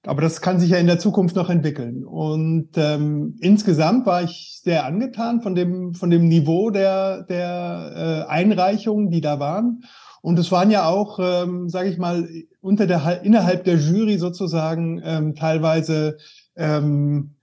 [0.07, 2.05] aber das kann sich ja in der Zukunft noch entwickeln.
[2.05, 8.31] Und ähm, insgesamt war ich sehr angetan von dem, von dem Niveau der, der äh,
[8.31, 9.83] Einreichungen, die da waren.
[10.23, 12.29] Und es waren ja auch, ähm, sage ich mal,
[12.61, 16.19] unter der innerhalb der Jury sozusagen ähm, teilweise
[16.57, 17.35] ähm,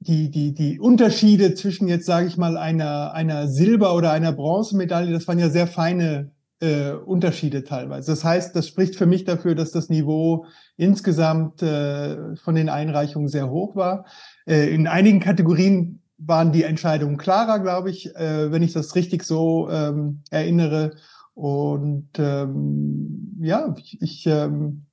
[0.00, 5.12] die, die, die Unterschiede zwischen jetzt, sage ich mal, einer, einer Silber- oder einer Bronzemedaille,
[5.12, 6.30] das waren ja sehr feine
[6.60, 8.10] äh, Unterschiede teilweise.
[8.10, 13.28] Das heißt, das spricht für mich dafür, dass das Niveau insgesamt äh, von den Einreichungen
[13.28, 14.06] sehr hoch war.
[14.46, 19.22] Äh, in einigen Kategorien waren die Entscheidungen klarer, glaube ich, äh, wenn ich das richtig
[19.24, 20.96] so ähm, erinnere.
[21.34, 24.86] Und ähm, ja, ich, ich ähm,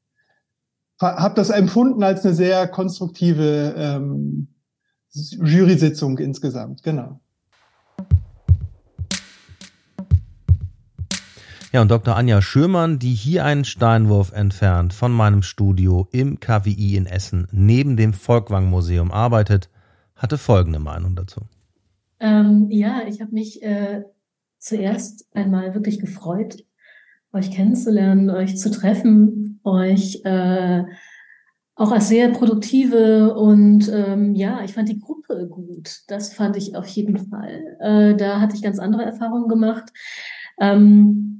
[0.99, 4.49] habe das empfunden als eine sehr konstruktive ähm,
[5.13, 7.22] Jury-Sitzung insgesamt, genau.
[11.73, 12.15] Ja, und Dr.
[12.15, 17.97] Anja Schürmann, die hier einen Steinwurf entfernt von meinem Studio im KWI in Essen neben
[17.97, 19.71] dem Volkwang Museum arbeitet,
[20.15, 21.41] hatte folgende Meinung dazu.
[22.19, 24.03] Ähm, ja, ich habe mich äh,
[24.59, 26.63] zuerst einmal wirklich gefreut,
[27.33, 30.83] euch kennenzulernen, euch zu treffen, euch äh,
[31.73, 36.01] auch als sehr produktive und ähm, ja, ich fand die Gruppe gut.
[36.07, 37.77] Das fand ich auf jeden Fall.
[37.79, 39.91] Äh, da hatte ich ganz andere Erfahrungen gemacht.
[40.59, 41.32] Ähm,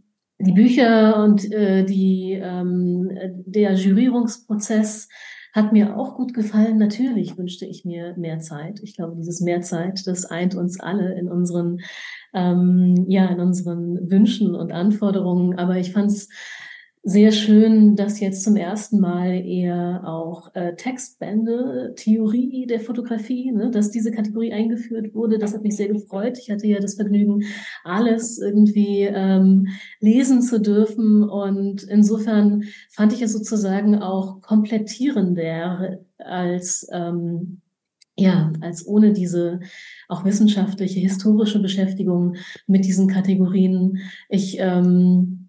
[0.43, 3.09] die Bücher und äh, die, ähm,
[3.45, 5.09] der Jurierungsprozess
[5.53, 6.77] hat mir auch gut gefallen.
[6.77, 8.79] Natürlich wünschte ich mir mehr Zeit.
[8.81, 11.79] Ich glaube, dieses mehr Zeit, das eint uns alle in unseren,
[12.33, 15.57] ähm, ja, in unseren Wünschen und Anforderungen.
[15.59, 16.29] Aber ich fand es
[17.05, 23.69] sehr schön, dass jetzt zum ersten Mal eher auch äh, Textbände, Theorie der Fotografie, ne,
[23.69, 25.37] dass diese Kategorie eingeführt wurde.
[25.37, 26.37] Das hat mich sehr gefreut.
[26.37, 27.43] Ich hatte ja das Vergnügen,
[27.83, 29.67] alles irgendwie ähm,
[29.99, 31.23] lesen zu dürfen.
[31.23, 37.59] Und insofern fand ich es sozusagen auch komplettierender als ähm,
[38.15, 39.59] ja, als ohne diese
[40.07, 42.35] auch wissenschaftliche, historische Beschäftigung
[42.67, 43.97] mit diesen Kategorien.
[44.29, 45.42] Ich ähm,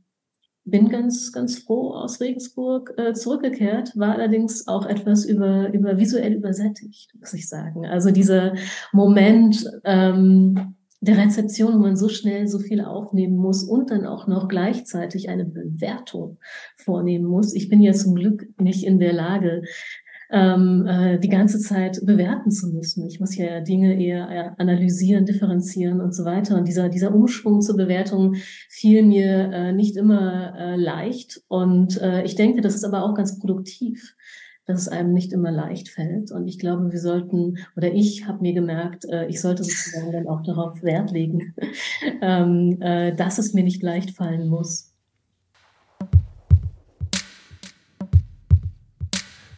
[0.64, 6.34] bin ganz, ganz froh aus Regensburg äh, zurückgekehrt, war allerdings auch etwas über, über visuell
[6.34, 7.84] übersättigt, muss ich sagen.
[7.86, 8.54] Also dieser
[8.92, 14.26] Moment ähm, der Rezeption, wo man so schnell so viel aufnehmen muss und dann auch
[14.26, 16.38] noch gleichzeitig eine Bewertung
[16.76, 17.54] vornehmen muss.
[17.54, 19.64] Ich bin ja zum Glück nicht in der Lage,
[20.30, 23.06] ähm, äh, die ganze Zeit bewerten zu müssen.
[23.06, 26.56] Ich muss ja Dinge eher analysieren, differenzieren und so weiter.
[26.56, 28.34] Und dieser, dieser Umschwung zur Bewertung
[28.68, 31.42] fiel mir äh, nicht immer äh, leicht.
[31.48, 34.14] Und äh, ich denke, das ist aber auch ganz produktiv
[34.66, 36.30] dass es einem nicht immer leicht fällt.
[36.30, 40.26] Und ich glaube, wir sollten, oder ich habe mir gemerkt, äh, ich sollte sozusagen dann
[40.26, 41.54] auch darauf Wert legen,
[42.22, 44.93] ähm, äh, dass es mir nicht leicht fallen muss.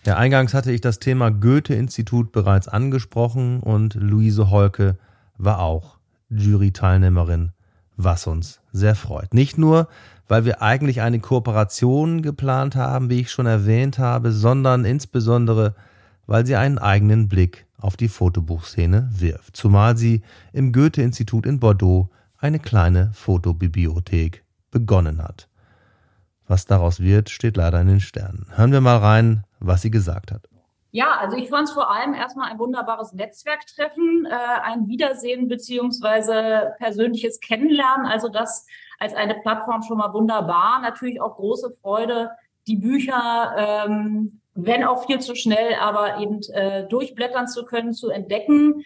[0.07, 4.99] Ja, eingangs hatte ich das Thema Goethe-Institut bereits angesprochen und Luise Holke
[5.37, 7.51] war auch Jury-Teilnehmerin,
[7.97, 9.35] was uns sehr freut.
[9.35, 9.89] Nicht nur,
[10.29, 15.75] weil wir eigentlich eine Kooperation geplant haben, wie ich schon erwähnt habe, sondern insbesondere,
[16.29, 22.11] weil sie einen eigenen Blick auf die Fotobuchszene wirft, zumal sie im Goethe-Institut in Bordeaux
[22.39, 25.49] eine kleine Fotobibliothek begonnen hat.
[26.49, 28.47] Was daraus wird, steht leider in den Sternen.
[28.55, 30.43] Hören wir mal rein, was sie gesagt hat.
[30.93, 36.75] Ja, also ich fand es vor allem erstmal ein wunderbares Netzwerktreffen, äh, ein Wiedersehen beziehungsweise
[36.79, 38.07] persönliches Kennenlernen.
[38.07, 38.67] Also das
[38.99, 40.81] als eine Plattform schon mal wunderbar.
[40.81, 42.31] Natürlich auch große Freude,
[42.67, 48.09] die Bücher, ähm, wenn auch viel zu schnell, aber eben äh, durchblättern zu können, zu
[48.09, 48.85] entdecken.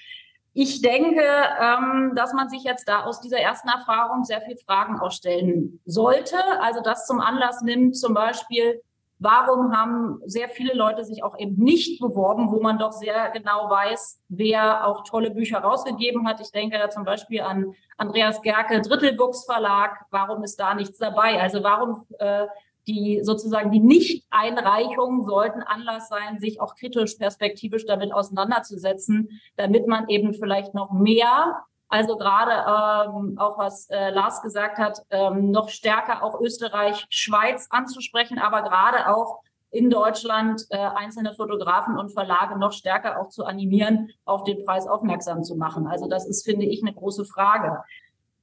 [0.53, 4.99] Ich denke, ähm, dass man sich jetzt da aus dieser ersten Erfahrung sehr viel Fragen
[4.99, 6.37] auch stellen sollte.
[6.61, 8.83] Also das zum Anlass nimmt, zum Beispiel,
[9.21, 13.71] warum haben sehr viele Leute sich auch eben nicht beworben, wo man doch sehr genau
[13.71, 16.41] weiß, wer auch tolle Bücher rausgegeben hat.
[16.41, 20.05] Ich denke da zum Beispiel an Andreas Gerke, Drittelbooks Verlag.
[20.11, 21.41] Warum ist da nichts dabei?
[21.41, 22.47] Also warum äh,
[22.87, 30.09] die sozusagen die Nicht-Einreichungen sollten Anlass sein, sich auch kritisch perspektivisch damit auseinanderzusetzen, damit man
[30.09, 35.69] eben vielleicht noch mehr, also gerade ähm, auch was äh, Lars gesagt hat, ähm, noch
[35.69, 39.40] stärker auch Österreich, Schweiz anzusprechen, aber gerade auch
[39.71, 44.87] in Deutschland äh, einzelne Fotografen und Verlage noch stärker auch zu animieren, auf den Preis
[44.87, 45.87] aufmerksam zu machen.
[45.87, 47.83] Also das ist, finde ich, eine große Frage.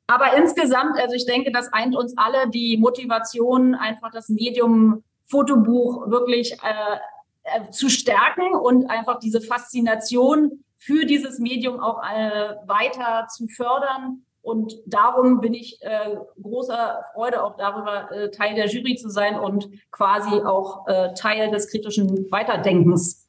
[0.08, 6.10] Aber insgesamt, also ich denke, das eint uns alle die Motivation, einfach das Medium Fotobuch
[6.10, 6.98] wirklich äh,
[7.44, 14.24] äh, zu stärken und einfach diese Faszination für dieses Medium auch äh, weiter zu fördern.
[14.42, 19.38] Und darum bin ich äh, großer Freude auch darüber, äh, Teil der Jury zu sein
[19.38, 23.27] und quasi auch äh, Teil des kritischen Weiterdenkens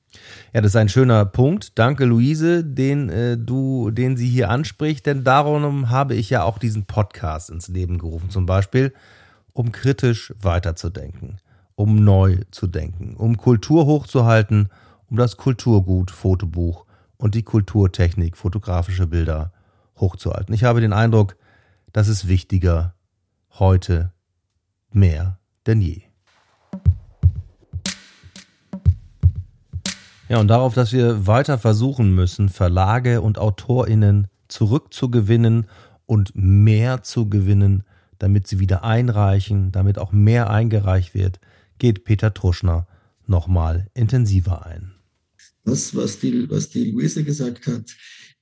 [0.53, 1.79] ja, das ist ein schöner Punkt.
[1.79, 6.59] Danke, Luise, den äh, du, den sie hier anspricht, denn darum habe ich ja auch
[6.59, 8.95] diesen Podcast ins Leben gerufen, zum Beispiel,
[9.53, 11.39] um kritisch weiterzudenken,
[11.75, 14.69] um neu zu denken, um Kultur hochzuhalten,
[15.11, 19.53] um das Kulturgut, Fotobuch und die Kulturtechnik, fotografische Bilder
[19.99, 20.55] hochzuhalten.
[20.55, 21.37] Ich habe den Eindruck,
[21.93, 22.95] das ist wichtiger
[23.59, 24.13] heute
[24.93, 26.08] mehr denn je.
[30.29, 35.67] Ja, und darauf, dass wir weiter versuchen müssen, Verlage und AutorInnen zurückzugewinnen
[36.07, 37.85] und mehr zu gewinnen,
[38.19, 41.41] damit sie wieder einreichen, damit auch mehr eingereicht wird,
[41.79, 42.87] geht Peter Truschner
[43.27, 44.93] nochmal intensiver ein.
[45.65, 47.95] Das, was die, was die Luise gesagt hat,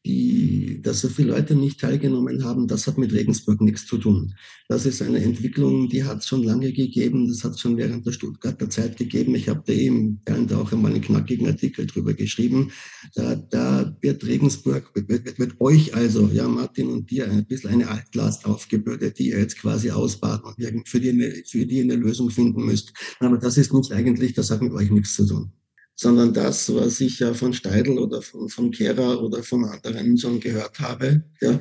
[0.06, 4.34] die, dass so viele Leute nicht teilgenommen haben, das hat mit Regensburg nichts zu tun.
[4.68, 8.06] Das ist eine Entwicklung, die hat es schon lange gegeben, das hat es schon während
[8.06, 9.34] der Stuttgarter Zeit gegeben.
[9.34, 12.70] Ich habe da eben Bernd auch einmal einen knackigen Artikel drüber geschrieben.
[13.14, 17.70] Da, da wird Regensburg, wird, wird, wird euch also, ja, Martin und dir, ein bisschen
[17.70, 21.96] eine Altlast aufgebürdet, die ihr jetzt quasi ausbaden und für die, eine, für die eine
[21.96, 22.92] Lösung finden müsst.
[23.18, 25.52] Aber das ist nicht eigentlich, das hat mit euch nichts zu tun
[25.96, 30.38] sondern das, was ich ja von Steidl oder von, von Kehrer oder von anderen schon
[30.40, 31.58] gehört habe, ja,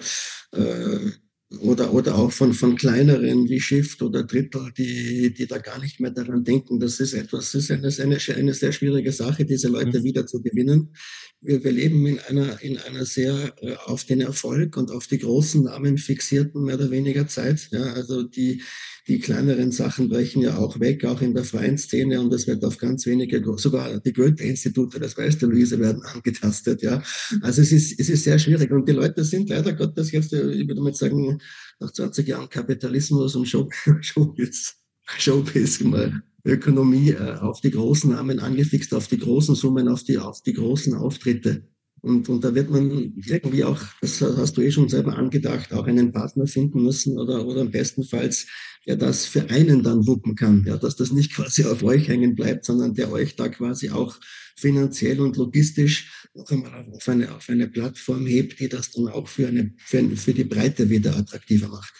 [0.51, 1.11] äh,
[1.59, 5.99] oder, oder auch von, von kleineren wie Shift oder Drittel, die, die da gar nicht
[5.99, 6.79] mehr daran denken.
[6.79, 10.03] Das ist etwas, das ist eine, eine, eine sehr schwierige Sache, diese Leute mhm.
[10.03, 10.93] wieder zu gewinnen.
[11.41, 15.19] Wir, wir leben in einer, in einer sehr äh, auf den Erfolg und auf die
[15.19, 17.69] großen Namen fixierten, mehr oder weniger Zeit.
[17.71, 18.61] Ja, also die,
[19.07, 22.63] die kleineren Sachen brechen ja auch weg, auch in der freien Szene und es wird
[22.65, 27.03] auf ganz wenige, sogar die Goethe-Institute, das weißt du, Luise, werden angetastet, ja.
[27.41, 30.51] Also es ist, es ist sehr schwierig und die Leute sind leider Gottes jetzt, äh,
[30.51, 31.39] ich würde mal sagen,
[31.79, 33.69] nach 20 Jahren Kapitalismus und Show,
[34.01, 34.75] Showbiz,
[35.19, 40.17] Showbiz mal Ökonomie äh, auf die großen Namen angefixt, auf die großen Summen, auf die,
[40.17, 41.67] auf die großen Auftritte.
[42.01, 45.87] Und, und da wird man irgendwie auch, das hast du eh schon selber angedacht, auch
[45.87, 48.45] einen Partner finden müssen oder, oder am bestenfalls,
[48.85, 52.35] der das für einen dann wuppen kann, ja, dass das nicht quasi auf euch hängen
[52.35, 54.17] bleibt, sondern der euch da quasi auch
[54.55, 59.27] finanziell und logistisch noch einmal auf eine, auf eine Plattform hebt, die das dann auch
[59.27, 61.93] für, eine, für, für die Breite wieder attraktiver macht.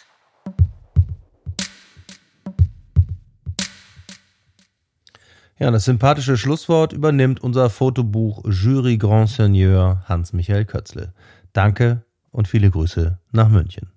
[5.58, 11.14] Ja, das sympathische Schlusswort übernimmt unser Fotobuch Jury Grand Seigneur Hans-Michael Kötzle.
[11.54, 13.95] Danke und viele Grüße nach München.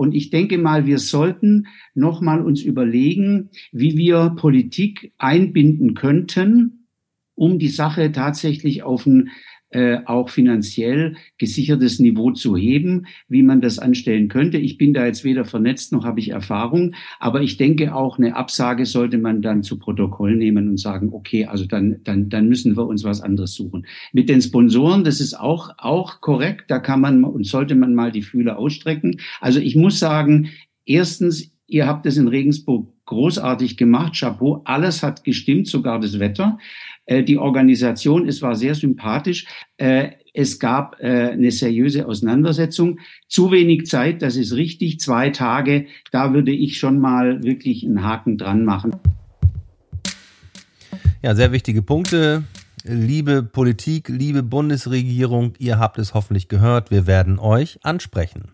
[0.00, 6.86] Und ich denke mal, wir sollten nochmal uns überlegen, wie wir Politik einbinden könnten,
[7.34, 9.28] um die Sache tatsächlich auf ein
[9.70, 14.58] äh, auch finanziell gesichertes Niveau zu heben, wie man das anstellen könnte.
[14.58, 18.34] Ich bin da jetzt weder vernetzt noch habe ich Erfahrung, aber ich denke auch eine
[18.36, 22.76] Absage sollte man dann zu Protokoll nehmen und sagen, okay, also dann, dann, dann müssen
[22.76, 23.86] wir uns was anderes suchen.
[24.12, 28.12] Mit den Sponsoren, das ist auch, auch korrekt, da kann man und sollte man mal
[28.12, 29.20] die Fühler ausstrecken.
[29.40, 30.50] Also ich muss sagen,
[30.84, 36.58] erstens, ihr habt es in Regensburg großartig gemacht, Chapeau, alles hat gestimmt, sogar das Wetter.
[37.10, 39.44] Äh, die Organisation, es war sehr sympathisch.
[39.78, 43.00] Äh, es gab äh, eine seriöse Auseinandersetzung.
[43.26, 45.00] Zu wenig Zeit, das ist richtig.
[45.00, 48.94] Zwei Tage, da würde ich schon mal wirklich einen Haken dran machen.
[51.20, 52.44] Ja, sehr wichtige Punkte.
[52.84, 58.52] Liebe Politik, liebe Bundesregierung, ihr habt es hoffentlich gehört, wir werden euch ansprechen.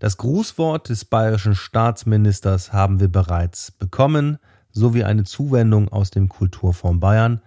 [0.00, 4.38] Das Grußwort des bayerischen Staatsministers haben wir bereits bekommen.
[4.72, 7.40] sowie eine Zuwendung aus dem Kulturfonds Bayern,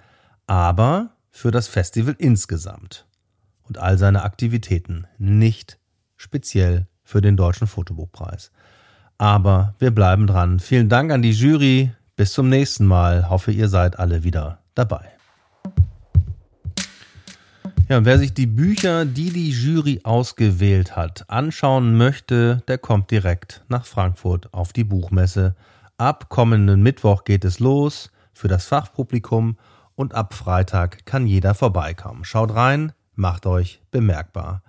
[0.47, 3.05] aber für das Festival insgesamt
[3.63, 5.77] und all seine Aktivitäten, nicht
[6.15, 8.51] speziell für den Deutschen Fotobuchpreis.
[9.17, 10.59] Aber wir bleiben dran.
[10.59, 11.91] Vielen Dank an die Jury.
[12.15, 13.29] Bis zum nächsten Mal.
[13.29, 15.11] Hoffe, ihr seid alle wieder dabei.
[17.89, 23.63] Ja, wer sich die Bücher, die die Jury ausgewählt hat, anschauen möchte, der kommt direkt
[23.69, 25.55] nach Frankfurt auf die Buchmesse.
[25.97, 29.57] Ab kommenden Mittwoch geht es los für das Fachpublikum
[29.97, 32.23] und ab Freitag kann jeder vorbeikommen.
[32.23, 34.61] Schaut rein, macht euch bemerkbar.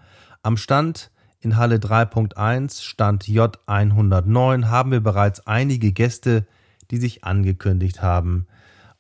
[0.43, 6.47] Am Stand in Halle 3.1, Stand J109, haben wir bereits einige Gäste,
[6.91, 8.47] die sich angekündigt haben,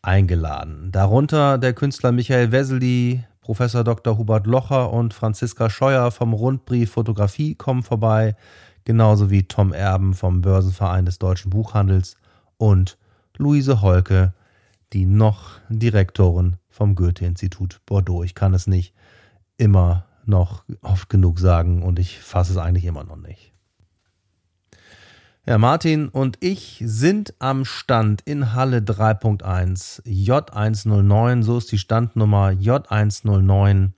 [0.03, 0.93] eingeladen.
[0.93, 4.19] Darunter der Künstler Michael Wessely, Professor Dr.
[4.19, 8.37] Hubert Locher und Franziska Scheuer vom Rundbrief Fotografie kommen vorbei,
[8.85, 12.17] genauso wie Tom Erben vom Börsenverein des deutschen Buchhandels
[12.59, 12.99] und
[13.39, 14.35] Luise Holke,
[14.93, 18.23] die noch Direktorin vom Goethe-Institut Bordeaux.
[18.23, 18.95] Ich kann es nicht
[19.57, 23.53] immer noch oft genug sagen und ich fasse es eigentlich immer noch nicht.
[25.47, 32.51] Ja, Martin und ich sind am Stand in Halle 3.1 J109, so ist die Standnummer
[32.51, 33.93] J109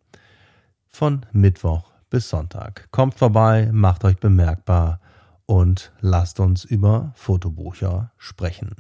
[0.87, 2.89] von Mittwoch bis Sonntag.
[2.93, 5.01] Kommt vorbei, macht euch bemerkbar
[5.47, 8.77] und lasst uns über Fotobücher sprechen.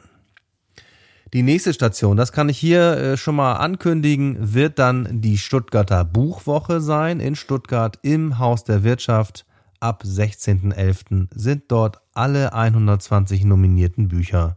[1.32, 6.04] Die nächste Station, das kann ich hier äh, schon mal ankündigen, wird dann die Stuttgarter
[6.04, 9.46] Buchwoche sein in Stuttgart im Haus der Wirtschaft.
[9.78, 11.28] Ab 16.11.
[11.32, 14.56] sind dort alle 120 nominierten Bücher